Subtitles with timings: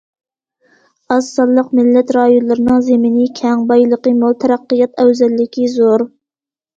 [1.15, 6.07] ئاز سانلىق مىللەت رايونلىرىنىڭ زېمىنى كەڭ، بايلىقى مول، تەرەققىيات ئەۋزەللىكى زور.